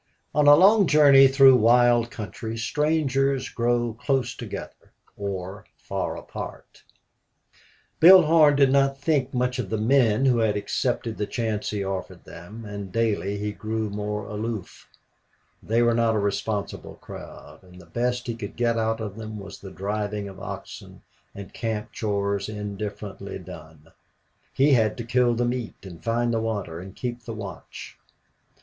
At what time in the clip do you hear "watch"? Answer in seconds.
27.35-27.99